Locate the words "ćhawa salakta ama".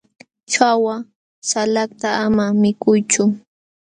0.51-2.45